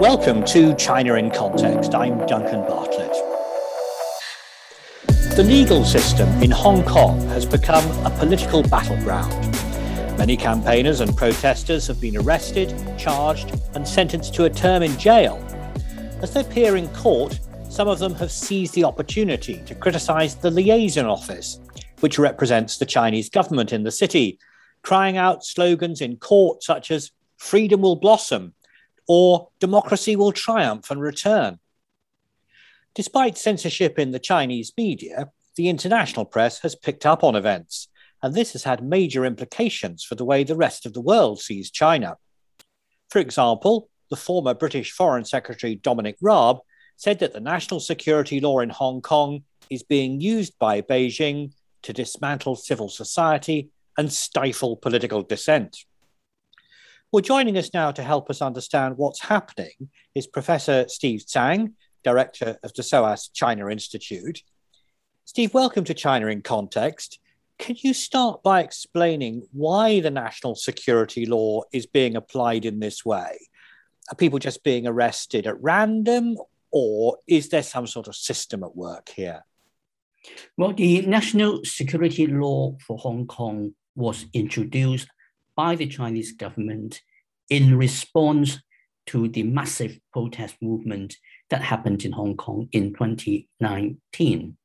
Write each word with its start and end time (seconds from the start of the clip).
Welcome 0.00 0.44
to 0.48 0.74
China 0.74 1.14
in 1.14 1.30
Context. 1.30 1.94
I'm 1.94 2.18
Duncan 2.26 2.60
Bartlett. 2.66 3.12
The 5.34 5.42
legal 5.42 5.86
system 5.86 6.28
in 6.42 6.50
Hong 6.50 6.84
Kong 6.84 7.18
has 7.28 7.46
become 7.46 7.82
a 8.04 8.10
political 8.10 8.62
battleground. 8.62 9.32
Many 10.18 10.36
campaigners 10.36 11.00
and 11.00 11.16
protesters 11.16 11.86
have 11.86 11.98
been 11.98 12.18
arrested, 12.18 12.74
charged, 12.98 13.58
and 13.74 13.88
sentenced 13.88 14.34
to 14.34 14.44
a 14.44 14.50
term 14.50 14.82
in 14.82 14.98
jail. 14.98 15.42
As 16.20 16.34
they 16.34 16.42
appear 16.42 16.76
in 16.76 16.88
court, 16.88 17.40
some 17.70 17.88
of 17.88 17.98
them 17.98 18.14
have 18.16 18.30
seized 18.30 18.74
the 18.74 18.84
opportunity 18.84 19.62
to 19.64 19.74
criticise 19.74 20.34
the 20.34 20.50
liaison 20.50 21.06
office, 21.06 21.58
which 22.00 22.18
represents 22.18 22.76
the 22.76 22.84
Chinese 22.84 23.30
government 23.30 23.72
in 23.72 23.82
the 23.82 23.90
city, 23.90 24.38
crying 24.82 25.16
out 25.16 25.42
slogans 25.42 26.02
in 26.02 26.18
court 26.18 26.62
such 26.62 26.90
as 26.90 27.12
freedom 27.38 27.80
will 27.80 27.96
blossom 27.96 28.52
or 29.06 29.48
democracy 29.60 30.16
will 30.16 30.32
triumph 30.32 30.90
and 30.90 31.00
return. 31.00 31.58
Despite 32.94 33.36
censorship 33.36 33.98
in 33.98 34.10
the 34.10 34.18
Chinese 34.18 34.72
media, 34.76 35.30
the 35.56 35.68
international 35.68 36.24
press 36.24 36.60
has 36.60 36.74
picked 36.74 37.06
up 37.06 37.22
on 37.22 37.36
events, 37.36 37.88
and 38.22 38.34
this 38.34 38.52
has 38.52 38.64
had 38.64 38.82
major 38.82 39.24
implications 39.24 40.02
for 40.02 40.14
the 40.14 40.24
way 40.24 40.44
the 40.44 40.56
rest 40.56 40.86
of 40.86 40.94
the 40.94 41.00
world 41.00 41.40
sees 41.40 41.70
China. 41.70 42.16
For 43.10 43.18
example, 43.18 43.88
the 44.10 44.16
former 44.16 44.54
British 44.54 44.92
Foreign 44.92 45.24
Secretary 45.24 45.74
Dominic 45.74 46.16
Raab 46.20 46.58
said 46.96 47.18
that 47.18 47.32
the 47.32 47.40
national 47.40 47.80
security 47.80 48.40
law 48.40 48.60
in 48.60 48.70
Hong 48.70 49.02
Kong 49.02 49.44
is 49.68 49.82
being 49.82 50.20
used 50.20 50.58
by 50.58 50.80
Beijing 50.80 51.52
to 51.82 51.92
dismantle 51.92 52.56
civil 52.56 52.88
society 52.88 53.70
and 53.98 54.12
stifle 54.12 54.76
political 54.76 55.22
dissent. 55.22 55.84
Well, 57.16 57.22
joining 57.22 57.56
us 57.56 57.72
now 57.72 57.92
to 57.92 58.02
help 58.02 58.28
us 58.28 58.42
understand 58.42 58.98
what's 58.98 59.22
happening 59.22 59.88
is 60.14 60.26
Professor 60.26 60.84
Steve 60.86 61.24
Tsang, 61.26 61.72
Director 62.04 62.58
of 62.62 62.74
the 62.74 62.82
SOAS 62.82 63.30
China 63.32 63.70
Institute. 63.70 64.42
Steve, 65.24 65.54
welcome 65.54 65.84
to 65.84 65.94
China 65.94 66.26
in 66.26 66.42
Context. 66.42 67.18
Can 67.58 67.76
you 67.78 67.94
start 67.94 68.42
by 68.42 68.60
explaining 68.60 69.48
why 69.52 70.00
the 70.00 70.10
national 70.10 70.56
security 70.56 71.24
law 71.24 71.62
is 71.72 71.86
being 71.86 72.16
applied 72.16 72.66
in 72.66 72.80
this 72.80 73.02
way? 73.02 73.48
Are 74.10 74.16
people 74.16 74.38
just 74.38 74.62
being 74.62 74.86
arrested 74.86 75.46
at 75.46 75.62
random, 75.62 76.36
or 76.70 77.16
is 77.26 77.48
there 77.48 77.62
some 77.62 77.86
sort 77.86 78.08
of 78.08 78.14
system 78.14 78.62
at 78.62 78.76
work 78.76 79.08
here? 79.08 79.42
Well, 80.58 80.74
the 80.74 81.00
national 81.06 81.64
security 81.64 82.26
law 82.26 82.76
for 82.86 82.98
Hong 82.98 83.26
Kong 83.26 83.72
was 83.94 84.26
introduced 84.34 85.08
by 85.56 85.74
the 85.74 85.86
Chinese 85.86 86.32
government 86.32 87.00
in 87.48 87.76
response 87.76 88.60
to 89.06 89.28
the 89.28 89.42
massive 89.42 89.98
protest 90.12 90.56
movement 90.60 91.16
that 91.50 91.62
happened 91.62 92.04
in 92.04 92.12
Hong 92.12 92.36
Kong 92.36 92.68
in 92.72 92.92
2019. 92.92 94.56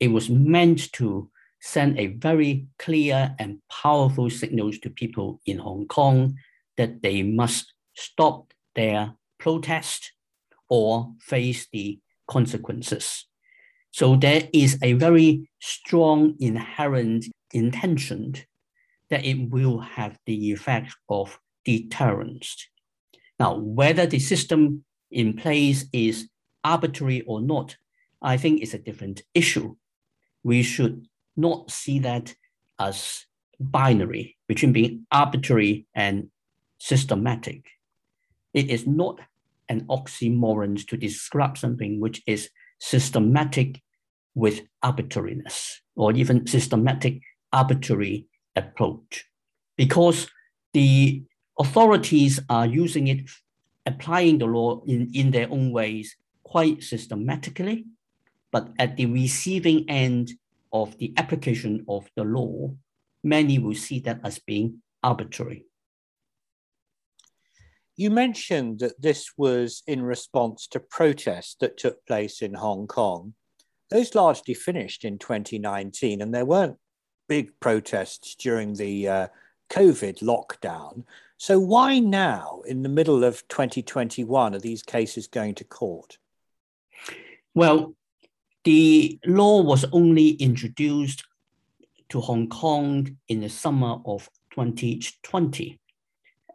It 0.00 0.08
was 0.08 0.28
meant 0.28 0.92
to 0.92 1.30
send 1.60 1.98
a 1.98 2.08
very 2.08 2.66
clear 2.78 3.34
and 3.38 3.58
powerful 3.70 4.30
signals 4.30 4.78
to 4.80 4.90
people 4.90 5.40
in 5.46 5.58
Hong 5.58 5.86
Kong 5.86 6.36
that 6.76 7.02
they 7.02 7.22
must 7.22 7.72
stop 7.94 8.52
their 8.74 9.14
protest 9.38 10.12
or 10.68 11.12
face 11.20 11.66
the 11.72 11.98
consequences. 12.28 13.26
So 13.90 14.16
there 14.16 14.48
is 14.52 14.78
a 14.82 14.92
very 14.92 15.48
strong 15.60 16.36
inherent 16.38 17.26
intention 17.52 18.34
that 19.10 19.24
it 19.24 19.50
will 19.50 19.80
have 19.80 20.18
the 20.26 20.52
effect 20.52 20.94
of 21.08 21.38
deterrence. 21.64 22.68
Now, 23.38 23.56
whether 23.56 24.06
the 24.06 24.18
system 24.18 24.84
in 25.10 25.34
place 25.34 25.86
is 25.92 26.28
arbitrary 26.64 27.22
or 27.22 27.40
not, 27.40 27.76
I 28.20 28.36
think 28.36 28.60
is 28.60 28.74
a 28.74 28.78
different 28.78 29.22
issue. 29.34 29.76
We 30.42 30.62
should 30.62 31.06
not 31.36 31.70
see 31.70 32.00
that 32.00 32.34
as 32.78 33.24
binary 33.60 34.36
between 34.46 34.72
being 34.72 35.06
arbitrary 35.10 35.86
and 35.94 36.30
systematic. 36.78 37.66
It 38.54 38.70
is 38.70 38.86
not 38.86 39.20
an 39.68 39.86
oxymoron 39.86 40.86
to 40.88 40.96
describe 40.96 41.58
something 41.58 42.00
which 42.00 42.22
is 42.26 42.50
systematic 42.80 43.82
with 44.34 44.62
arbitrariness 44.82 45.80
or 45.96 46.12
even 46.12 46.46
systematic 46.46 47.20
arbitrary 47.52 48.27
approach 48.58 49.24
because 49.76 50.28
the 50.74 51.22
authorities 51.58 52.40
are 52.48 52.66
using 52.66 53.08
it, 53.08 53.30
applying 53.86 54.38
the 54.38 54.46
law 54.46 54.82
in, 54.86 55.10
in 55.14 55.30
their 55.30 55.50
own 55.50 55.70
ways 55.72 56.16
quite 56.42 56.82
systematically. 56.82 57.86
But 58.50 58.70
at 58.78 58.96
the 58.96 59.06
receiving 59.06 59.88
end 59.88 60.32
of 60.72 60.96
the 60.98 61.12
application 61.16 61.84
of 61.88 62.08
the 62.16 62.24
law, 62.24 62.74
many 63.22 63.58
will 63.58 63.74
see 63.74 64.00
that 64.00 64.20
as 64.24 64.38
being 64.38 64.82
arbitrary. 65.02 65.64
You 67.96 68.10
mentioned 68.10 68.78
that 68.78 69.02
this 69.02 69.32
was 69.36 69.82
in 69.86 70.02
response 70.02 70.68
to 70.68 70.80
protests 70.80 71.56
that 71.60 71.76
took 71.76 72.06
place 72.06 72.42
in 72.42 72.54
Hong 72.54 72.86
Kong. 72.86 73.34
Those 73.90 74.14
largely 74.14 74.54
finished 74.54 75.04
in 75.04 75.18
2019, 75.18 76.22
and 76.22 76.32
there 76.32 76.44
weren't 76.44 76.76
big 77.28 77.58
protests 77.60 78.34
during 78.34 78.74
the 78.74 79.08
uh, 79.08 79.28
COVID 79.70 80.20
lockdown. 80.22 81.04
So, 81.36 81.60
why 81.60 82.00
now, 82.00 82.62
in 82.66 82.82
the 82.82 82.88
middle 82.88 83.22
of 83.22 83.46
2021, 83.48 84.54
are 84.54 84.58
these 84.58 84.82
cases 84.82 85.28
going 85.28 85.54
to 85.56 85.64
court? 85.64 86.18
Well, 87.54 87.94
the 88.64 89.18
law 89.24 89.62
was 89.62 89.84
only 89.92 90.30
introduced 90.30 91.24
to 92.08 92.20
Hong 92.20 92.48
Kong 92.48 93.16
in 93.28 93.40
the 93.40 93.48
summer 93.48 93.98
of 94.04 94.28
2020 94.50 95.78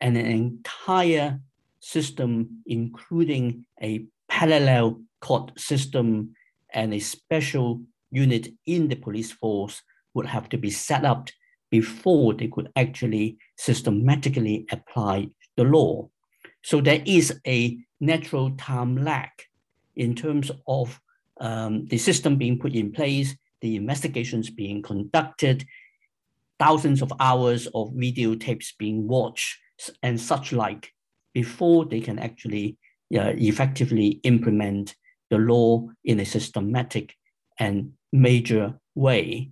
and 0.02 0.18
an 0.18 0.26
entire 0.26 1.40
system, 1.80 2.62
including 2.66 3.66
a 3.82 4.06
parallel 4.28 5.02
court 5.22 5.58
system 5.60 6.36
and 6.72 6.94
a 6.94 7.00
special 7.00 7.82
unit 8.12 8.50
in 8.66 8.88
the 8.88 8.96
police 8.96 9.32
force, 9.32 9.82
would 10.14 10.26
have 10.26 10.50
to 10.50 10.58
be 10.58 10.70
set 10.70 11.06
up 11.06 11.30
before 11.70 12.34
they 12.34 12.48
could 12.48 12.70
actually 12.76 13.38
systematically 13.58 14.66
apply 14.72 15.28
the 15.58 15.64
law. 15.64 16.08
So 16.62 16.82
there 16.82 17.02
is 17.06 17.40
a 17.48 17.78
natural 18.00 18.52
time 18.52 19.04
lag 19.04 19.30
in 19.96 20.16
terms 20.16 20.52
of 20.68 21.00
um, 21.40 21.88
the 21.88 21.98
system 21.98 22.38
being 22.38 22.60
put 22.60 22.74
in 22.74 22.92
place, 22.92 23.36
the 23.62 23.76
investigations 23.76 24.50
being 24.50 24.82
conducted, 24.82 25.66
thousands 26.60 27.02
of 27.02 27.12
hours 27.20 27.68
of 27.68 27.92
videotapes 27.94 28.68
being 28.78 29.08
watched, 29.08 29.58
and 30.02 30.20
such 30.20 30.54
like 30.54 30.94
before 31.34 31.86
they 31.86 32.00
can 32.00 32.20
actually 32.20 32.78
uh, 33.16 33.34
effectively 33.38 34.20
implement 34.24 34.96
the 35.30 35.38
law 35.38 35.88
in 36.04 36.20
a 36.20 36.26
systematic 36.26 37.16
and 37.60 37.94
major 38.12 38.80
way. 38.96 39.50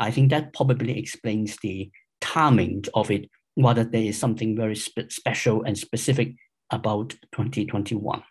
I 0.00 0.10
think 0.10 0.30
that 0.30 0.52
probably 0.52 0.98
explains 0.98 1.56
the 1.58 1.90
timing 2.20 2.84
of 2.94 3.10
it, 3.10 3.30
whether 3.54 3.84
there 3.84 4.02
is 4.02 4.18
something 4.18 4.56
very 4.56 4.76
spe- 4.76 5.10
special 5.10 5.62
and 5.62 5.76
specific 5.78 6.34
about 6.70 7.10
2021. 7.32 8.22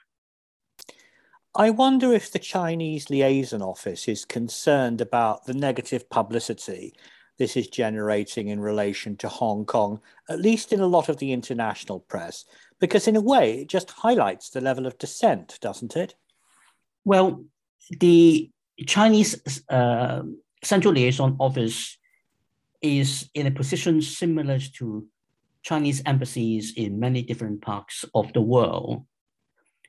I 1.55 1.69
wonder 1.71 2.13
if 2.13 2.31
the 2.31 2.39
Chinese 2.39 3.09
liaison 3.09 3.61
office 3.61 4.07
is 4.07 4.25
concerned 4.25 5.01
about 5.01 5.45
the 5.45 5.53
negative 5.53 6.09
publicity 6.09 6.93
this 7.39 7.55
is 7.55 7.67
generating 7.69 8.49
in 8.49 8.59
relation 8.59 9.15
to 9.15 9.29
Hong 9.29 9.65
Kong, 9.65 10.01
at 10.29 10.41
least 10.41 10.73
in 10.73 10.81
a 10.81 10.85
lot 10.85 11.07
of 11.07 11.17
the 11.17 11.31
international 11.31 12.01
press, 12.01 12.43
because 12.79 13.07
in 13.07 13.15
a 13.15 13.21
way 13.21 13.61
it 13.61 13.69
just 13.69 13.89
highlights 13.89 14.49
the 14.49 14.61
level 14.61 14.85
of 14.85 14.97
dissent, 14.97 15.57
doesn't 15.61 15.95
it? 15.95 16.15
Well, 17.05 17.45
the 17.89 18.51
Chinese 18.85 19.63
uh, 19.69 20.23
Central 20.61 20.93
Liaison 20.93 21.35
Office 21.39 21.97
is 22.81 23.29
in 23.33 23.47
a 23.47 23.51
position 23.51 24.01
similar 24.01 24.59
to 24.59 25.07
Chinese 25.63 26.01
embassies 26.05 26.73
in 26.75 26.99
many 26.99 27.21
different 27.21 27.61
parts 27.61 28.05
of 28.13 28.31
the 28.33 28.41
world. 28.41 29.05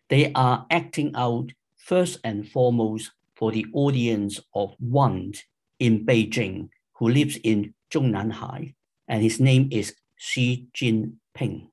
They 0.08 0.32
are 0.34 0.66
acting 0.70 1.12
out 1.14 1.50
first 1.76 2.18
and 2.24 2.48
foremost 2.48 3.10
for 3.34 3.50
the 3.52 3.66
audience 3.72 4.40
of 4.54 4.74
one 4.78 5.32
in 5.78 6.04
Beijing 6.04 6.68
who 6.94 7.08
lives 7.08 7.36
in 7.42 7.74
Zhongnanhai, 7.90 8.74
and 9.08 9.22
his 9.22 9.40
name 9.40 9.68
is 9.72 9.94
Xi 10.16 10.66
Jinping. 10.74 11.68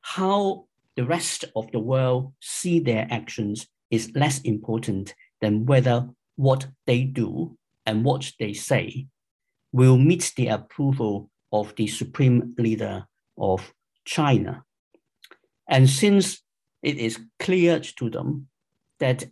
How 0.00 0.66
the 0.96 1.04
rest 1.04 1.44
of 1.56 1.70
the 1.72 1.80
world 1.80 2.32
see 2.40 2.78
their 2.78 3.06
actions 3.10 3.66
is 3.90 4.12
less 4.14 4.40
important 4.42 5.14
than 5.40 5.66
whether 5.66 6.08
what 6.36 6.66
they 6.86 7.04
do 7.04 7.56
and 7.86 8.04
what 8.04 8.32
they 8.38 8.52
say 8.52 9.06
will 9.72 9.98
meet 9.98 10.32
the 10.36 10.48
approval 10.48 11.30
of 11.52 11.74
the 11.76 11.86
supreme 11.86 12.54
leader 12.58 13.06
of 13.38 13.72
China. 14.04 14.64
And 15.68 15.88
since 15.88 16.42
it 16.82 16.98
is 16.98 17.18
clear 17.38 17.80
to 17.80 18.10
them 18.10 18.48
that 19.00 19.24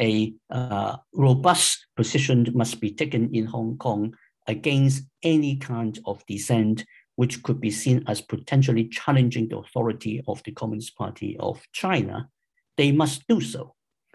a 0.00 0.32
uh, 0.50 0.96
robust 1.12 1.86
position 1.96 2.46
must 2.54 2.80
be 2.80 2.92
taken 2.92 3.34
in 3.34 3.44
Hong 3.46 3.76
Kong 3.76 4.14
against 4.46 5.04
any 5.22 5.56
kind 5.56 5.98
of 6.06 6.24
dissent 6.26 6.84
which 7.16 7.42
could 7.42 7.60
be 7.60 7.70
seen 7.70 8.02
as 8.06 8.22
potentially 8.22 8.88
challenging 8.88 9.46
the 9.48 9.58
authority 9.58 10.22
of 10.26 10.42
the 10.44 10.52
Communist 10.52 10.96
Party 10.96 11.36
of 11.38 11.60
China, 11.72 12.30
they 12.78 12.92
must 12.92 13.26
do 13.28 13.42
so. 13.42 13.74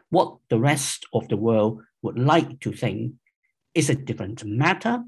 What 0.10 0.38
the 0.50 0.60
rest 0.60 1.06
of 1.14 1.28
the 1.28 1.38
world 1.38 1.84
would 2.02 2.18
like 2.18 2.60
to 2.62 2.72
think 2.72 3.14
is 3.76 3.90
a 3.90 3.96
different 3.96 4.44
matter, 4.46 5.04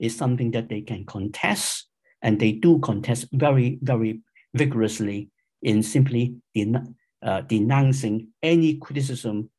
It's 0.00 0.16
something 0.16 0.50
that 0.52 0.68
they 0.68 0.80
can 0.80 1.04
contest, 1.04 1.86
and 2.22 2.40
they 2.40 2.52
do 2.52 2.78
contest 2.80 3.28
very, 3.32 3.78
very 3.82 4.22
vigorously 4.54 5.30
in 5.62 5.82
simply 5.82 6.36
den- 6.54 6.96
uh, 7.22 7.42
denouncing 7.42 8.28
any 8.42 8.78
criticism 8.78 9.50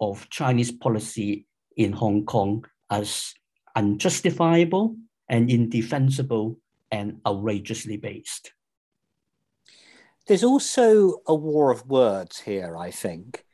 of 0.00 0.30
Chinese 0.30 0.70
policy 0.70 1.46
in 1.76 1.92
Hong 1.92 2.24
Kong 2.24 2.64
as 2.88 3.34
unjustifiable 3.74 4.96
and 5.28 5.50
indefensible 5.50 6.58
and 6.90 7.20
outrageously 7.26 7.96
based. 7.96 8.52
There's 10.26 10.44
also 10.44 11.20
a 11.26 11.34
war 11.34 11.72
of 11.72 11.88
words 11.88 12.40
here, 12.40 12.76
I 12.76 12.92
think. 12.92 13.44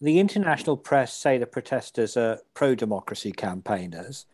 The 0.00 0.18
international 0.18 0.76
press 0.76 1.14
say 1.14 1.38
the 1.38 1.46
protesters 1.46 2.16
are 2.16 2.40
pro 2.54 2.74
democracy 2.74 3.32
campaigners. 3.32 4.26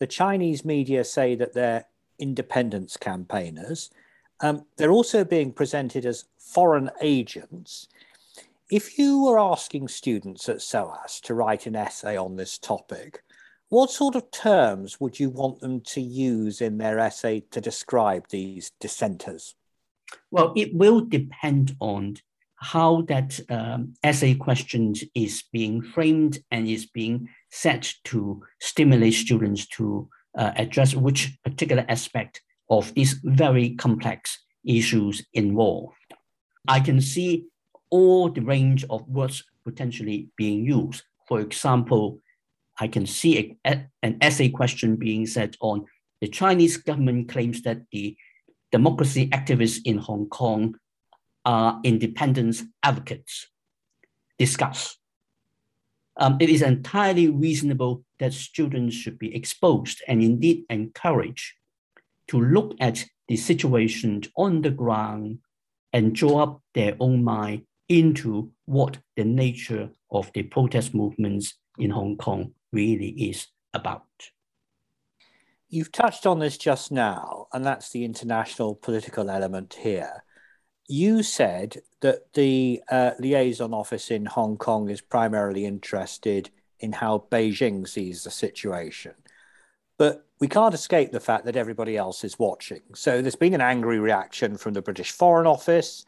The 0.00 0.06
Chinese 0.08 0.64
media 0.64 1.04
say 1.04 1.36
that 1.36 1.54
they're 1.54 1.86
independence 2.18 2.96
campaigners. 2.96 3.90
Um, 4.40 4.66
they're 4.76 4.90
also 4.90 5.24
being 5.24 5.52
presented 5.52 6.04
as 6.04 6.24
foreign 6.38 6.90
agents. 7.00 7.88
If 8.70 8.98
you 8.98 9.22
were 9.22 9.38
asking 9.38 9.88
students 9.88 10.48
at 10.48 10.62
SOAS 10.62 11.20
to 11.24 11.34
write 11.34 11.66
an 11.66 11.76
essay 11.76 12.16
on 12.16 12.36
this 12.36 12.58
topic, 12.58 13.22
what 13.68 13.90
sort 13.90 14.16
of 14.16 14.30
terms 14.30 15.00
would 15.00 15.20
you 15.20 15.30
want 15.30 15.60
them 15.60 15.80
to 15.82 16.00
use 16.00 16.60
in 16.60 16.78
their 16.78 16.98
essay 16.98 17.40
to 17.50 17.60
describe 17.60 18.28
these 18.28 18.72
dissenters? 18.80 19.54
Well, 20.30 20.52
it 20.56 20.74
will 20.74 21.00
depend 21.00 21.76
on 21.80 22.16
how 22.56 23.02
that 23.02 23.38
um, 23.50 23.94
essay 24.02 24.34
question 24.34 24.94
is 25.14 25.44
being 25.52 25.82
framed 25.82 26.38
and 26.50 26.68
is 26.68 26.86
being 26.86 27.28
set 27.50 27.92
to 28.04 28.42
stimulate 28.60 29.14
students 29.14 29.66
to 29.66 30.08
uh, 30.36 30.52
address 30.56 30.94
which 30.94 31.36
particular 31.44 31.84
aspect 31.88 32.40
of 32.70 32.92
these 32.94 33.20
very 33.24 33.74
complex 33.74 34.38
issues 34.64 35.24
involved. 35.34 35.94
I 36.66 36.80
can 36.80 37.00
see 37.00 37.44
all 37.90 38.30
the 38.30 38.40
range 38.40 38.84
of 38.88 39.06
words 39.08 39.44
potentially 39.64 40.28
being 40.36 40.64
used. 40.64 41.02
For 41.28 41.40
example, 41.40 42.20
I 42.78 42.88
can 42.88 43.06
see 43.06 43.58
a, 43.64 43.86
an 44.02 44.18
essay 44.20 44.48
question 44.48 44.96
being 44.96 45.26
set 45.26 45.56
on 45.60 45.84
the 46.20 46.28
Chinese 46.28 46.76
government 46.78 47.28
claims 47.28 47.62
that 47.62 47.82
the 47.92 48.16
democracy 48.72 49.28
activists 49.28 49.80
in 49.84 49.98
Hong 49.98 50.26
Kong 50.28 50.74
are 51.44 51.80
independence 51.84 52.62
advocates. 52.82 53.48
Discuss. 54.38 54.96
Um, 56.16 56.36
it 56.40 56.48
is 56.48 56.62
entirely 56.62 57.28
reasonable 57.28 58.04
that 58.18 58.32
students 58.32 58.94
should 58.94 59.18
be 59.18 59.34
exposed 59.34 60.02
and 60.06 60.22
indeed 60.22 60.64
encouraged 60.70 61.54
to 62.28 62.40
look 62.40 62.74
at 62.80 63.04
the 63.28 63.36
situation 63.36 64.22
on 64.36 64.62
the 64.62 64.70
ground 64.70 65.38
and 65.92 66.14
draw 66.14 66.42
up 66.42 66.62
their 66.74 66.96
own 67.00 67.24
mind 67.24 67.62
into 67.88 68.50
what 68.64 68.98
the 69.16 69.24
nature 69.24 69.90
of 70.10 70.30
the 70.32 70.42
protest 70.42 70.94
movements 70.94 71.54
in 71.78 71.90
Hong 71.90 72.16
Kong 72.16 72.52
really 72.72 73.10
is 73.10 73.46
about. 73.72 74.02
You've 75.68 75.92
touched 75.92 76.26
on 76.26 76.38
this 76.38 76.56
just 76.56 76.92
now, 76.92 77.48
and 77.52 77.64
that's 77.64 77.90
the 77.90 78.04
international 78.04 78.76
political 78.76 79.28
element 79.28 79.74
here. 79.74 80.22
You 80.86 81.22
said 81.22 81.78
that 82.00 82.32
the 82.34 82.82
uh, 82.90 83.12
liaison 83.18 83.72
office 83.72 84.10
in 84.10 84.26
Hong 84.26 84.56
Kong 84.56 84.90
is 84.90 85.00
primarily 85.00 85.64
interested 85.64 86.50
in 86.80 86.92
how 86.92 87.24
Beijing 87.30 87.88
sees 87.88 88.24
the 88.24 88.30
situation. 88.30 89.14
But 89.96 90.26
we 90.40 90.48
can't 90.48 90.74
escape 90.74 91.12
the 91.12 91.20
fact 91.20 91.46
that 91.46 91.56
everybody 91.56 91.96
else 91.96 92.24
is 92.24 92.38
watching. 92.38 92.82
So 92.94 93.22
there's 93.22 93.36
been 93.36 93.54
an 93.54 93.60
angry 93.60 93.98
reaction 93.98 94.58
from 94.58 94.74
the 94.74 94.82
British 94.82 95.12
Foreign 95.12 95.46
Office. 95.46 96.04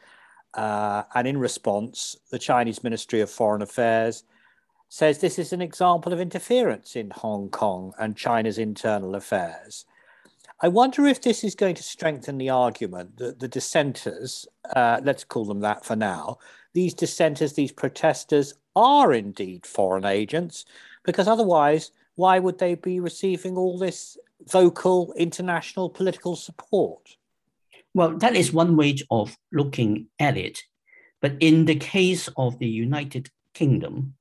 Uh, 0.52 1.04
and 1.14 1.26
in 1.26 1.38
response, 1.38 2.16
the 2.30 2.38
Chinese 2.38 2.82
Ministry 2.82 3.20
of 3.20 3.30
Foreign 3.30 3.62
Affairs 3.62 4.24
says 4.88 5.18
this 5.18 5.38
is 5.38 5.52
an 5.52 5.62
example 5.62 6.12
of 6.12 6.20
interference 6.20 6.96
in 6.96 7.10
Hong 7.10 7.48
Kong 7.48 7.92
and 7.98 8.16
China's 8.16 8.58
internal 8.58 9.14
affairs. 9.14 9.84
I 10.60 10.68
wonder 10.68 11.06
if 11.06 11.20
this 11.20 11.44
is 11.44 11.54
going 11.54 11.74
to 11.74 11.82
strengthen 11.82 12.38
the 12.38 12.48
argument 12.48 13.18
that 13.18 13.40
the 13.40 13.48
dissenters, 13.48 14.46
uh, 14.74 15.00
let's 15.04 15.22
call 15.22 15.44
them 15.44 15.60
that 15.60 15.84
for 15.84 15.96
now, 15.96 16.38
these 16.72 16.94
dissenters, 16.94 17.52
these 17.52 17.72
protesters 17.72 18.54
are 18.74 19.12
indeed 19.12 19.66
foreign 19.66 20.06
agents, 20.06 20.64
because 21.04 21.28
otherwise, 21.28 21.90
why 22.14 22.38
would 22.38 22.58
they 22.58 22.74
be 22.74 23.00
receiving 23.00 23.56
all 23.56 23.76
this 23.76 24.16
vocal 24.46 25.12
international 25.18 25.90
political 25.90 26.36
support? 26.36 27.16
Well, 27.92 28.16
that 28.18 28.34
is 28.34 28.52
one 28.52 28.76
way 28.76 28.96
of 29.10 29.36
looking 29.52 30.06
at 30.18 30.38
it. 30.38 30.62
But 31.20 31.36
in 31.40 31.66
the 31.66 31.76
case 31.76 32.28
of 32.36 32.58
the 32.58 32.68
United 32.68 33.30
Kingdom, 33.52 34.14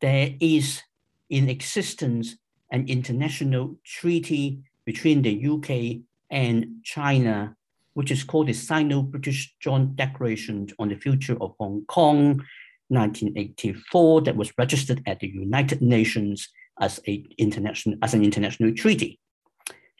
there 0.00 0.34
is 0.40 0.82
in 1.30 1.48
existence 1.48 2.36
an 2.70 2.86
international 2.86 3.76
treaty 3.84 4.62
between 4.88 5.20
the 5.20 5.46
UK 5.46 6.00
and 6.30 6.82
China, 6.82 7.54
which 7.92 8.10
is 8.10 8.24
called 8.24 8.46
the 8.48 8.54
Sino-British 8.54 9.54
Joint 9.60 9.96
Declaration 9.96 10.66
on 10.78 10.88
the 10.88 10.96
Future 10.96 11.36
of 11.42 11.54
Hong 11.60 11.84
Kong, 11.88 12.42
1984, 12.88 14.22
that 14.22 14.34
was 14.34 14.50
registered 14.56 15.02
at 15.04 15.20
the 15.20 15.28
United 15.28 15.82
Nations 15.82 16.48
as, 16.80 17.00
a 17.06 17.22
international, 17.36 17.98
as 18.02 18.14
an 18.14 18.24
international 18.24 18.72
treaty. 18.72 19.20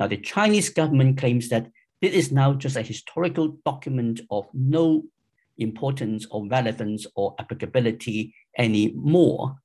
Now, 0.01 0.07
the 0.07 0.17
Chinese 0.17 0.71
government 0.71 1.19
claims 1.19 1.51
that 1.51 1.67
this 2.01 2.15
is 2.15 2.33
now 2.33 2.55
just 2.55 2.77
a 2.77 2.81
historical 2.81 3.59
document 3.67 4.23
of 4.31 4.47
no 4.55 5.05
importance 5.59 6.27
or 6.31 6.49
relevance 6.49 7.07
or 7.15 7.35
applicability 7.39 8.35
anymore. 8.57 9.59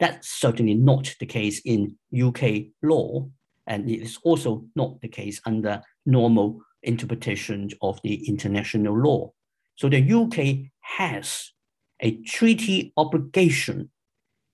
That's 0.00 0.28
certainly 0.28 0.74
not 0.74 1.14
the 1.20 1.26
case 1.26 1.60
in 1.64 1.96
UK 2.12 2.72
law, 2.82 3.28
and 3.70 3.88
it 3.88 4.02
is 4.02 4.18
also 4.24 4.64
not 4.74 5.00
the 5.00 5.08
case 5.08 5.40
under 5.46 5.80
normal 6.04 6.60
interpretations 6.82 7.72
of 7.80 8.00
the 8.02 8.28
international 8.28 8.98
law. 8.98 9.32
So 9.76 9.88
the 9.88 10.02
UK 10.12 10.70
has 10.80 11.52
a 12.00 12.16
treaty 12.22 12.92
obligation 12.96 13.90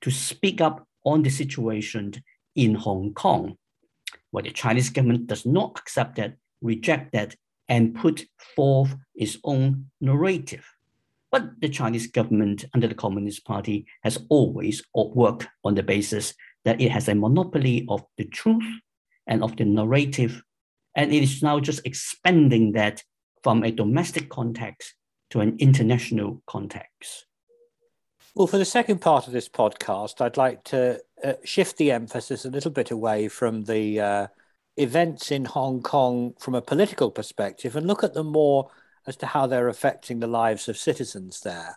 to 0.02 0.10
speak 0.10 0.60
up 0.60 0.86
on 1.04 1.22
the 1.22 1.30
situation 1.30 2.12
in 2.54 2.74
Hong 2.74 3.14
Kong. 3.14 3.56
Well, 4.32 4.44
the 4.44 4.50
Chinese 4.50 4.90
government 4.90 5.28
does 5.28 5.46
not 5.46 5.78
accept 5.78 6.16
that, 6.16 6.34
reject 6.60 7.12
that, 7.12 7.34
and 7.68 7.94
put 7.94 8.26
forth 8.54 8.94
its 9.14 9.38
own 9.44 9.86
narrative. 10.00 10.66
But 11.32 11.58
the 11.60 11.70
Chinese 11.70 12.06
government 12.08 12.66
under 12.74 12.86
the 12.86 12.94
Communist 12.94 13.46
Party 13.46 13.86
has 14.02 14.18
always 14.28 14.82
worked 14.94 15.48
on 15.64 15.74
the 15.74 15.82
basis 15.82 16.34
that 16.66 16.80
it 16.80 16.90
has 16.90 17.08
a 17.08 17.14
monopoly 17.14 17.86
of 17.88 18.04
the 18.18 18.24
truth 18.26 18.64
and 19.26 19.42
of 19.42 19.56
the 19.56 19.64
narrative. 19.64 20.42
And 20.94 21.12
it 21.12 21.22
is 21.22 21.42
now 21.42 21.60
just 21.60 21.84
expanding 21.84 22.72
that 22.72 23.02
from 23.42 23.62
a 23.62 23.70
domestic 23.70 24.28
context 24.28 24.94
to 25.30 25.40
an 25.40 25.56
international 25.58 26.42
context. 26.46 27.26
Well, 28.34 28.46
for 28.46 28.58
the 28.58 28.64
second 28.64 29.00
part 29.00 29.26
of 29.26 29.32
this 29.32 29.48
podcast, 29.48 30.20
I'd 30.20 30.36
like 30.36 30.62
to 30.64 31.00
uh, 31.24 31.34
shift 31.44 31.78
the 31.78 31.90
emphasis 31.92 32.44
a 32.44 32.50
little 32.50 32.70
bit 32.70 32.90
away 32.90 33.28
from 33.28 33.64
the 33.64 34.00
uh, 34.00 34.26
events 34.76 35.30
in 35.30 35.46
Hong 35.46 35.82
Kong 35.82 36.34
from 36.38 36.54
a 36.54 36.60
political 36.60 37.10
perspective 37.10 37.76
and 37.76 37.86
look 37.86 38.04
at 38.04 38.14
them 38.14 38.26
more 38.26 38.70
as 39.06 39.16
to 39.16 39.26
how 39.26 39.46
they're 39.46 39.68
affecting 39.68 40.20
the 40.20 40.26
lives 40.26 40.68
of 40.68 40.76
citizens 40.76 41.40
there. 41.40 41.76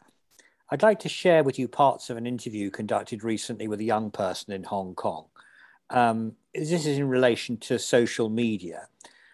I'd 0.69 0.83
like 0.83 0.99
to 0.99 1.09
share 1.09 1.43
with 1.43 1.57
you 1.57 1.67
parts 1.67 2.09
of 2.09 2.17
an 2.17 2.27
interview 2.27 2.69
conducted 2.69 3.23
recently 3.23 3.67
with 3.67 3.79
a 3.79 3.85
young 3.85 4.11
person 4.11 4.53
in 4.53 4.63
Hong 4.63 4.95
Kong. 4.95 5.25
Um, 5.89 6.35
this 6.53 6.71
is 6.71 6.97
in 6.97 7.07
relation 7.07 7.57
to 7.57 7.79
social 7.79 8.29
media. 8.29 8.87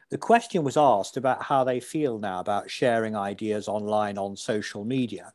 The 0.09 0.17
question 0.17 0.63
was 0.63 0.77
asked 0.77 1.17
about 1.17 1.43
how 1.43 1.63
they 1.63 1.79
feel 1.79 2.19
now 2.19 2.39
about 2.39 2.69
sharing 2.69 3.15
ideas 3.15 3.67
online 3.67 4.17
on 4.17 4.35
social 4.35 4.83
media. 4.85 5.33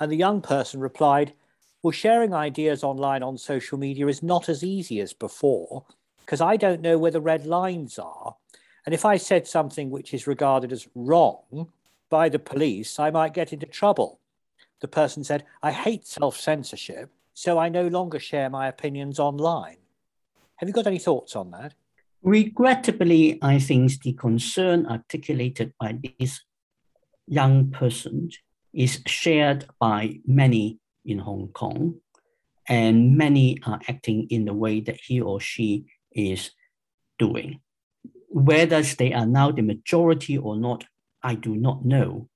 And 0.00 0.10
the 0.10 0.16
young 0.16 0.40
person 0.40 0.80
replied, 0.80 1.34
Well, 1.82 1.92
sharing 1.92 2.34
ideas 2.34 2.82
online 2.82 3.22
on 3.22 3.38
social 3.38 3.78
media 3.78 4.06
is 4.08 4.22
not 4.22 4.48
as 4.48 4.64
easy 4.64 5.00
as 5.00 5.12
before 5.12 5.84
because 6.20 6.40
I 6.40 6.56
don't 6.56 6.80
know 6.80 6.98
where 6.98 7.10
the 7.10 7.20
red 7.20 7.46
lines 7.46 7.98
are. 7.98 8.36
And 8.84 8.94
if 8.94 9.04
I 9.04 9.16
said 9.16 9.46
something 9.46 9.90
which 9.90 10.12
is 10.12 10.26
regarded 10.26 10.72
as 10.72 10.88
wrong, 10.94 11.68
by 12.10 12.28
the 12.28 12.38
police, 12.38 12.98
I 12.98 13.10
might 13.10 13.34
get 13.34 13.52
into 13.52 13.66
trouble. 13.66 14.18
the 14.80 14.88
person 14.88 15.24
said, 15.24 15.44
I 15.62 15.70
hate 15.72 16.06
self 16.06 16.36
censorship, 16.38 17.10
so 17.32 17.58
I 17.58 17.68
no 17.68 17.86
longer 17.86 18.18
share 18.18 18.50
my 18.50 18.66
opinions 18.66 19.20
online. 19.20 19.81
Have 20.62 20.68
you 20.68 20.74
got 20.74 20.86
any 20.86 21.00
thoughts 21.00 21.34
on 21.34 21.50
that? 21.50 21.74
Regrettably, 22.22 23.36
I 23.42 23.58
think 23.58 24.00
the 24.00 24.12
concern 24.12 24.86
articulated 24.86 25.72
by 25.80 25.98
this 26.20 26.40
young 27.26 27.72
person 27.72 28.30
is 28.72 29.02
shared 29.08 29.66
by 29.80 30.20
many 30.24 30.78
in 31.04 31.18
Hong 31.18 31.48
Kong, 31.48 31.96
and 32.68 33.16
many 33.16 33.58
are 33.66 33.80
acting 33.88 34.28
in 34.30 34.44
the 34.44 34.54
way 34.54 34.78
that 34.82 35.00
he 35.00 35.20
or 35.20 35.40
she 35.40 35.86
is 36.12 36.52
doing. 37.18 37.58
Whether 38.28 38.82
they 38.82 39.12
are 39.12 39.26
now 39.26 39.50
the 39.50 39.62
majority 39.62 40.38
or 40.38 40.54
not, 40.54 40.84
I 41.24 41.34
do 41.34 41.56
not 41.56 41.84
know. 41.84 42.28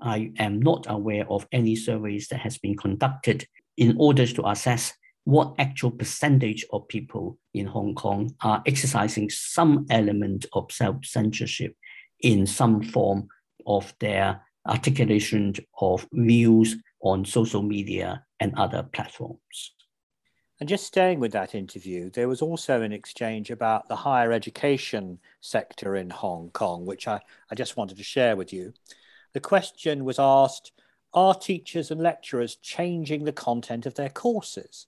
I 0.00 0.30
am 0.38 0.62
not 0.62 0.86
aware 0.88 1.28
of 1.28 1.48
any 1.50 1.74
surveys 1.74 2.28
that 2.28 2.42
has 2.42 2.58
been 2.58 2.76
conducted 2.76 3.48
in 3.76 3.96
order 3.98 4.24
to 4.24 4.48
assess 4.48 4.92
what 5.24 5.54
actual 5.58 5.90
percentage 5.90 6.64
of 6.72 6.88
people 6.88 7.38
in 7.54 7.66
Hong 7.66 7.94
Kong 7.94 8.34
are 8.40 8.62
exercising 8.66 9.30
some 9.30 9.86
element 9.90 10.46
of 10.52 10.72
self-censorship 10.72 11.76
in 12.20 12.46
some 12.46 12.82
form 12.82 13.28
of 13.66 13.94
their 14.00 14.42
articulation 14.66 15.54
of 15.80 16.06
views 16.12 16.76
on 17.00 17.24
social 17.24 17.62
media 17.62 18.24
and 18.40 18.54
other 18.56 18.82
platforms. 18.82 19.74
And 20.60 20.68
just 20.68 20.86
staying 20.86 21.18
with 21.18 21.32
that 21.32 21.56
interview, 21.56 22.10
there 22.10 22.28
was 22.28 22.40
also 22.40 22.82
an 22.82 22.92
exchange 22.92 23.50
about 23.50 23.88
the 23.88 23.96
higher 23.96 24.30
education 24.30 25.18
sector 25.40 25.96
in 25.96 26.10
Hong 26.10 26.50
Kong, 26.50 26.86
which 26.86 27.08
I, 27.08 27.20
I 27.50 27.56
just 27.56 27.76
wanted 27.76 27.96
to 27.96 28.04
share 28.04 28.36
with 28.36 28.52
you. 28.52 28.72
The 29.32 29.40
question 29.40 30.04
was 30.04 30.20
asked 30.20 30.70
Are 31.14 31.34
teachers 31.34 31.90
and 31.90 32.00
lecturers 32.00 32.54
changing 32.56 33.24
the 33.24 33.32
content 33.32 33.86
of 33.86 33.94
their 33.94 34.08
courses? 34.08 34.86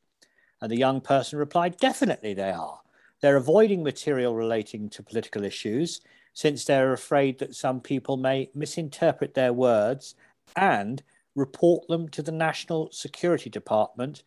And 0.61 0.71
the 0.71 0.79
young 0.79 1.01
person 1.01 1.39
replied, 1.39 1.77
Definitely 1.79 2.35
they 2.35 2.51
are. 2.51 2.81
They're 3.21 3.37
avoiding 3.37 3.83
material 3.83 4.35
relating 4.35 4.89
to 4.91 5.03
political 5.03 5.45
issues 5.45 6.01
since 6.33 6.65
they're 6.65 6.93
afraid 6.93 7.39
that 7.39 7.55
some 7.55 7.81
people 7.81 8.17
may 8.17 8.51
misinterpret 8.55 9.35
their 9.35 9.53
words 9.53 10.15
and 10.57 11.03
report 11.35 11.87
them 11.89 12.09
to 12.11 12.23
the 12.23 12.33
National 12.33 12.91
Security 12.93 13.49
Department 13.49 14.23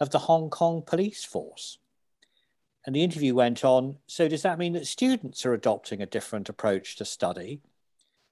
of 0.00 0.10
the 0.10 0.18
Hong 0.18 0.50
Kong 0.50 0.82
Police 0.82 1.24
Force. 1.24 1.78
And 2.84 2.94
the 2.94 3.02
interview 3.02 3.34
went 3.34 3.64
on 3.64 3.96
So, 4.06 4.28
does 4.28 4.42
that 4.42 4.58
mean 4.58 4.74
that 4.74 4.86
students 4.86 5.44
are 5.44 5.54
adopting 5.54 6.02
a 6.02 6.06
different 6.06 6.48
approach 6.48 6.96
to 6.96 7.04
study? 7.04 7.60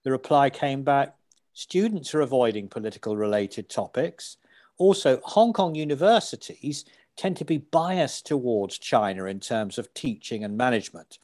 The 0.04 0.12
reply 0.12 0.50
came 0.50 0.82
back 0.82 1.16
Students 1.56 2.12
are 2.14 2.20
avoiding 2.20 2.68
political 2.68 3.16
related 3.16 3.68
topics. 3.68 4.38
Also, 4.76 5.20
Hong 5.22 5.52
Kong 5.52 5.76
universities 5.76 6.84
tend 7.16 7.36
to 7.36 7.44
be 7.44 7.58
biased 7.58 8.26
towards 8.26 8.78
China 8.78 9.26
in 9.26 9.40
terms 9.40 9.78
of 9.78 9.92
teaching 9.94 10.44
and 10.44 10.56
management. 10.56 11.18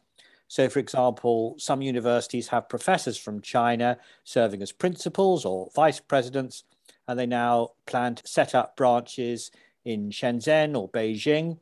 So, 0.49 0.68
for 0.68 0.80
example, 0.80 1.54
some 1.59 1.80
universities 1.80 2.49
have 2.49 2.68
professors 2.68 3.16
from 3.16 3.40
China 3.40 3.99
serving 4.25 4.62
as 4.62 4.73
principals 4.73 5.44
or 5.44 5.70
vice 5.76 6.00
presidents, 6.00 6.64
and 7.06 7.18
they 7.18 7.26
now 7.26 7.70
plan 7.87 8.16
to 8.16 8.26
set 8.26 8.54
up 8.54 8.76
branches 8.76 9.52
in 9.85 10.11
Shenzhen 10.11 10.76
or 10.76 10.88
Beijing. 10.88 11.59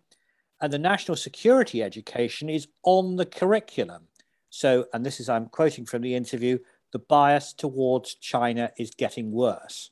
And 0.60 0.72
the 0.72 0.78
national 0.78 1.16
security 1.16 1.82
education 1.82 2.48
is 2.48 2.66
on 2.82 3.16
the 3.16 3.26
curriculum. 3.26 4.04
So, 4.50 4.86
and 4.94 5.04
this 5.04 5.20
is, 5.20 5.28
I'm 5.28 5.46
quoting 5.46 5.84
from 5.84 6.02
the 6.02 6.14
interview, 6.14 6.58
the 6.92 6.98
bias 6.98 7.52
towards 7.52 8.14
China 8.14 8.72
is 8.78 8.90
getting 8.90 9.30
worse. 9.30 9.90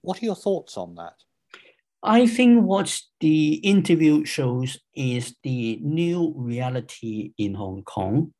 What 0.00 0.22
are 0.22 0.24
your 0.24 0.34
thoughts 0.34 0.76
on 0.78 0.94
that? 0.94 1.25
I 2.06 2.28
think 2.28 2.62
what 2.62 3.00
the 3.18 3.54
interview 3.54 4.24
shows 4.24 4.78
is 4.94 5.34
the 5.42 5.80
new 5.82 6.32
reality 6.36 7.32
in 7.36 7.54
Hong 7.54 7.82
Kong. 7.82 8.32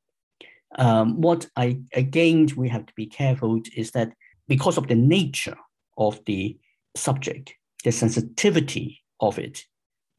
Um, 0.78 1.20
what 1.20 1.49
I 1.56 1.80
again 1.92 2.49
we 2.56 2.68
have 2.68 2.87
to 2.87 2.92
be 2.94 3.06
careful 3.06 3.61
is 3.75 3.90
that 3.90 4.12
because 4.46 4.78
of 4.78 4.87
the 4.87 4.94
nature 4.94 5.56
of 5.99 6.25
the 6.26 6.56
subject, 6.96 7.54
the 7.82 7.90
sensitivity 7.90 9.02
of 9.18 9.37
it, 9.38 9.64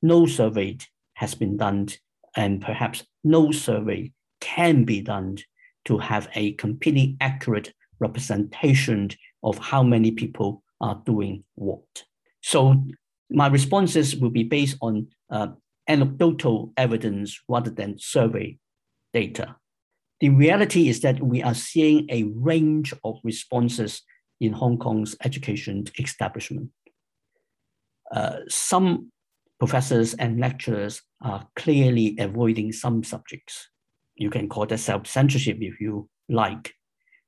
no 0.02 0.26
survey 0.26 0.78
has 1.14 1.34
been 1.34 1.56
done, 1.56 1.88
and 2.36 2.62
perhaps 2.62 3.06
no 3.24 3.52
survey 3.52 4.12
can 4.42 4.84
be 4.84 5.00
done 5.00 5.38
to 5.86 5.98
have 5.98 6.28
a 6.36 6.52
completely 6.54 7.16
accurate 7.22 7.74
representation 8.00 9.10
of 9.42 9.58
how 9.58 9.84
many 9.84 10.12
people 10.12 10.64
are 10.82 11.02
doing 11.06 11.46
what. 11.56 12.04
So 12.42 12.84
my 13.30 13.48
responses 13.48 14.16
will 14.16 14.30
be 14.30 14.44
based 14.44 14.78
on 14.82 15.08
uh, 15.30 15.48
anecdotal 15.88 16.74
evidence 16.78 17.40
rather 17.48 17.70
than 17.70 17.98
survey 17.98 18.58
data. 19.14 19.56
The 20.20 20.30
reality 20.30 20.90
is 20.90 21.02
that 21.02 21.22
we 21.22 21.44
are 21.44 21.54
seeing 21.54 22.08
a 22.10 22.24
range 22.24 22.94
of 23.04 23.20
responses 23.24 24.02
in 24.40 24.54
Hong 24.54 24.78
Kong's 24.78 25.16
education 25.24 25.86
establishment. 26.00 26.70
Uh, 28.12 28.38
some 28.48 29.12
professors 29.60 30.14
and 30.14 30.40
lecturers 30.40 31.02
are 31.22 31.48
clearly 31.56 32.16
avoiding 32.20 32.72
some 32.72 33.04
subjects 33.04 33.70
you 34.18 34.30
can 34.30 34.50
call 34.50 34.66
that 34.66 34.80
self-censorship 34.80 35.58
if 35.62 35.80
you 35.80 36.10
like. 36.28 36.74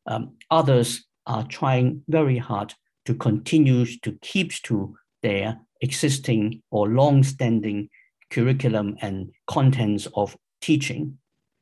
Um, 0.06 0.36
others 0.52 1.06
are 1.26 1.44
trying 1.44 2.04
very 2.08 2.38
hard 2.38 2.74
to 3.06 3.14
continue 3.14 3.86
to 3.86 4.18
keep 4.22 4.52
to 4.64 4.96
their 5.22 5.60
existing 5.82 6.62
or 6.72 6.90
long-standing 6.90 7.90
curriculum 8.30 8.98
and 9.02 9.32
contents 9.48 10.08
of 10.16 10.36
teaching. 10.62 11.18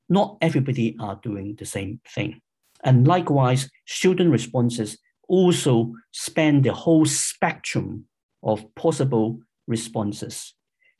Not 0.10 0.38
everybody 0.42 0.96
are 1.00 1.20
doing 1.22 1.56
the 1.58 1.66
same 1.66 2.00
thing. 2.08 2.42
And 2.84 3.08
likewise, 3.08 3.70
student 3.86 4.32
responses 4.32 4.98
also 5.28 5.94
span 6.12 6.62
the 6.62 6.74
whole 6.74 7.06
spectrum 7.06 8.06
of 8.44 8.74
possible 8.76 9.40
responses. 9.68 10.54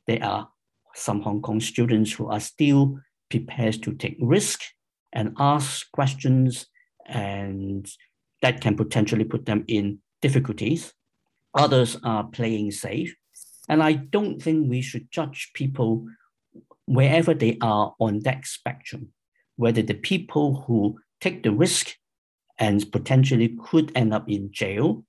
There 0.06 0.22
are 0.22 0.48
some 0.94 1.22
Hong 1.22 1.40
Kong 1.40 1.60
students 1.60 2.12
who 2.12 2.28
are 2.28 2.40
still 2.40 2.98
prepares 3.30 3.78
to 3.78 3.94
take 3.94 4.16
risk 4.20 4.60
and 5.12 5.34
ask 5.38 5.90
questions 5.92 6.66
and 7.06 7.88
that 8.42 8.60
can 8.60 8.76
potentially 8.76 9.24
put 9.24 9.46
them 9.46 9.64
in 9.66 10.00
difficulties. 10.20 10.92
Others 11.58 11.98
are 12.04 12.24
playing 12.24 12.70
safe. 12.70 13.14
And 13.68 13.82
I 13.82 13.92
don't 13.92 14.40
think 14.40 14.70
we 14.70 14.80
should 14.80 15.10
judge 15.10 15.50
people 15.54 16.06
wherever 16.86 17.34
they 17.34 17.58
are 17.60 17.94
on 17.98 18.20
that 18.20 18.46
spectrum, 18.46 19.08
whether 19.56 19.82
the 19.82 19.94
people 19.94 20.62
who 20.66 20.98
take 21.20 21.42
the 21.42 21.52
risk 21.52 21.94
and 22.58 22.90
potentially 22.90 23.56
could 23.60 23.92
end 23.94 24.14
up 24.14 24.28
in 24.28 24.50
jail, 24.52 25.04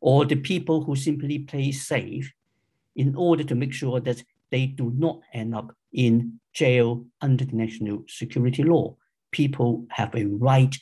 or 0.00 0.24
the 0.24 0.36
people 0.36 0.82
who 0.82 0.96
simply 0.96 1.38
play 1.38 1.70
safe 1.70 2.32
in 2.96 3.14
order 3.14 3.44
to 3.44 3.54
make 3.54 3.72
sure 3.72 4.00
that 4.00 4.22
they 4.50 4.66
do 4.66 4.92
not 4.96 5.20
end 5.32 5.54
up 5.54 5.74
in 5.92 6.40
jail 6.52 7.06
under 7.20 7.44
the 7.44 7.56
national 7.56 8.04
security 8.08 8.62
law. 8.62 8.96
People 9.30 9.86
have 9.90 10.14
a 10.14 10.24
right 10.24 10.76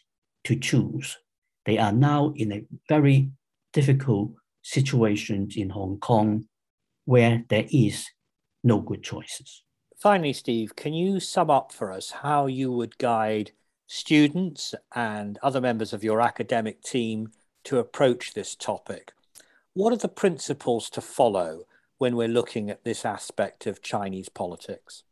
to 0.44 0.56
choose. 0.56 1.18
They 1.66 1.78
are 1.78 1.92
now 1.92 2.32
in 2.34 2.52
a 2.52 2.64
very 2.88 3.30
difficult 3.72 4.32
situation 4.62 5.48
in 5.56 5.70
Hong 5.70 5.98
Kong 5.98 6.46
where 7.04 7.44
there 7.48 7.66
is 7.70 8.06
no 8.62 8.80
good 8.80 9.02
choices. 9.02 9.62
Finally, 9.96 10.32
Steve, 10.32 10.76
can 10.76 10.94
you 10.94 11.20
sum 11.20 11.50
up 11.50 11.72
for 11.72 11.92
us 11.92 12.10
how 12.10 12.46
you 12.46 12.72
would 12.72 12.96
guide 12.98 13.52
students 13.86 14.74
and 14.94 15.38
other 15.42 15.60
members 15.60 15.92
of 15.92 16.04
your 16.04 16.20
academic 16.20 16.82
team 16.82 17.32
to 17.64 17.78
approach 17.78 18.32
this 18.32 18.54
topic? 18.54 19.12
What 19.74 19.92
are 19.92 19.96
the 19.96 20.08
principles 20.08 20.88
to 20.90 21.00
follow 21.00 21.64
when 21.98 22.16
we're 22.16 22.28
looking 22.28 22.70
at 22.70 22.84
this 22.84 23.04
aspect 23.04 23.66
of 23.66 23.82
Chinese 23.82 24.28
politics? 24.28 25.02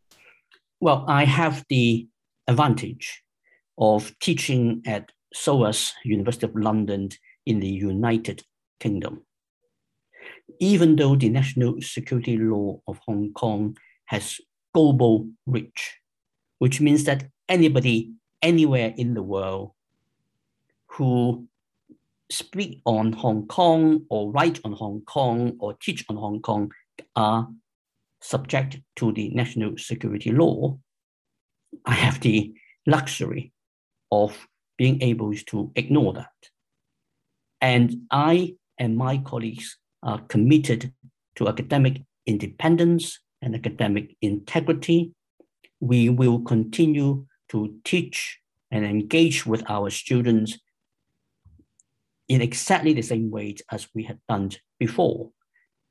Well, 0.80 1.04
I 1.08 1.24
have 1.24 1.64
the 1.68 2.08
advantage 2.46 3.22
of 3.76 4.18
teaching 4.20 4.82
at 4.86 5.12
SOAS, 5.34 5.94
University 6.04 6.46
of 6.46 6.56
London 6.56 7.10
in 7.44 7.60
the 7.60 7.68
United 7.68 8.42
Kingdom. 8.80 9.22
Even 10.60 10.96
though 10.96 11.16
the 11.16 11.28
national 11.28 11.80
security 11.80 12.36
law 12.36 12.80
of 12.86 12.98
Hong 13.06 13.32
Kong 13.32 13.76
has 14.06 14.40
global 14.74 15.28
reach, 15.46 15.98
which 16.58 16.80
means 16.80 17.04
that 17.04 17.28
anybody 17.48 18.12
anywhere 18.42 18.92
in 18.96 19.14
the 19.14 19.22
world 19.22 19.72
who 20.86 21.46
speak 22.30 22.80
on 22.84 23.12
Hong 23.12 23.46
Kong 23.46 24.04
or 24.10 24.30
write 24.30 24.60
on 24.64 24.72
Hong 24.72 25.02
Kong 25.02 25.56
or 25.60 25.74
teach 25.74 26.04
on 26.08 26.16
Hong 26.16 26.40
Kong 26.40 26.70
are 27.16 27.48
subject 28.20 28.78
to 28.96 29.12
the 29.12 29.30
national 29.30 29.78
security 29.78 30.32
law, 30.32 30.78
I 31.84 31.94
have 31.94 32.20
the 32.20 32.52
luxury 32.86 33.52
of 34.10 34.48
being 34.76 35.02
able 35.02 35.34
to 35.34 35.70
ignore 35.74 36.12
that. 36.14 36.32
And 37.60 38.06
I 38.10 38.54
and 38.78 38.96
my 38.96 39.18
colleagues 39.18 39.78
are 40.02 40.20
committed 40.28 40.92
to 41.36 41.48
academic 41.48 42.02
independence 42.26 43.20
and 43.42 43.54
academic 43.54 44.16
integrity. 44.20 45.12
We 45.80 46.08
will 46.08 46.40
continue 46.40 47.26
to 47.50 47.78
teach 47.84 48.38
and 48.70 48.84
engage 48.84 49.46
with 49.46 49.62
our 49.70 49.90
students 49.90 50.58
in 52.28 52.42
exactly 52.42 52.92
the 52.92 53.02
same 53.02 53.30
way 53.30 53.56
as 53.72 53.88
we 53.94 54.04
had 54.04 54.18
done 54.28 54.50
before. 54.78 55.30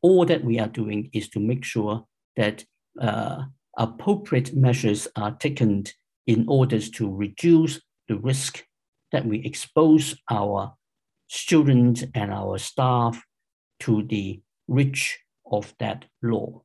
All 0.01 0.25
that 0.25 0.43
we 0.43 0.59
are 0.59 0.67
doing 0.67 1.09
is 1.13 1.29
to 1.29 1.39
make 1.39 1.65
sure 1.65 2.05
that 2.35 2.63
uh, 3.01 3.43
appropriate 3.77 4.55
measures 4.55 5.07
are 5.15 5.31
taken 5.31 5.85
in 6.27 6.45
order 6.47 6.79
to 6.79 7.15
reduce 7.15 7.81
the 8.07 8.17
risk 8.17 8.63
that 9.11 9.25
we 9.25 9.39
expose 9.39 10.15
our 10.29 10.73
students 11.27 12.03
and 12.13 12.31
our 12.31 12.57
staff 12.57 13.21
to 13.81 14.03
the 14.03 14.41
reach 14.67 15.19
of 15.51 15.74
that 15.79 16.05
law. 16.22 16.62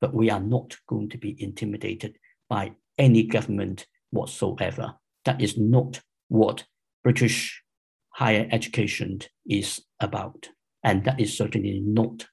But 0.00 0.14
we 0.14 0.30
are 0.30 0.40
not 0.40 0.76
going 0.88 1.10
to 1.10 1.18
be 1.18 1.36
intimidated 1.42 2.18
by 2.48 2.72
any 2.98 3.24
government 3.24 3.86
whatsoever. 4.10 4.94
That 5.24 5.40
is 5.40 5.56
not 5.56 6.00
what 6.28 6.64
British 7.02 7.62
higher 8.10 8.48
education 8.50 9.20
is 9.46 9.80
about. 10.00 10.48
And 10.84 11.04
that 11.04 11.20
is 11.20 11.36
certainly 11.36 11.80
not 11.84 12.26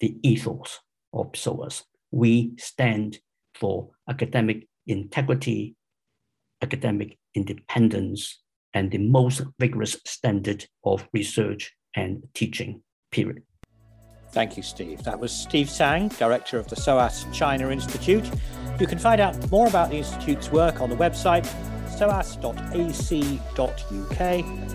the 0.00 0.16
ethos 0.22 0.80
of 1.12 1.34
SOAS. 1.34 1.84
We 2.10 2.52
stand 2.58 3.18
for 3.54 3.90
academic 4.08 4.68
integrity, 4.86 5.74
academic 6.62 7.18
independence, 7.34 8.42
and 8.74 8.90
the 8.90 8.98
most 8.98 9.42
vigorous 9.58 9.96
standard 10.04 10.66
of 10.84 11.08
research 11.12 11.72
and 11.94 12.22
teaching, 12.34 12.82
period. 13.10 13.42
Thank 14.36 14.58
you, 14.58 14.62
Steve. 14.62 15.02
That 15.04 15.18
was 15.18 15.32
Steve 15.32 15.70
Tsang, 15.70 16.08
Director 16.08 16.58
of 16.58 16.68
the 16.68 16.76
SOAS 16.76 17.24
China 17.32 17.70
Institute. 17.70 18.30
You 18.78 18.86
can 18.86 18.98
find 18.98 19.18
out 19.18 19.50
more 19.50 19.66
about 19.66 19.88
the 19.88 19.96
Institute's 19.96 20.52
work 20.52 20.82
on 20.82 20.90
the 20.90 20.96
website 20.96 21.46
soas.ac.uk. 21.88 22.58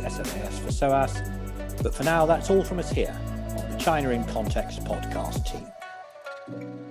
That's 0.02 0.16
SAS 0.16 0.58
for 0.58 0.72
SOAS. 0.72 1.22
But 1.84 1.94
for 1.94 2.04
now, 2.04 2.26
that's 2.26 2.50
all 2.50 2.64
from 2.64 2.80
us 2.80 2.90
here 2.90 3.16
on 3.50 3.70
the 3.70 3.78
China 3.78 4.10
in 4.10 4.24
Context 4.24 4.84
podcast 4.84 5.46
team. 5.46 6.91